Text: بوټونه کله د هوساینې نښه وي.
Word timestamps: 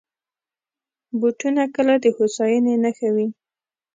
بوټونه 1.19 1.63
کله 1.75 1.93
د 2.03 2.05
هوساینې 2.17 2.73
نښه 2.83 3.09
وي. 3.15 3.27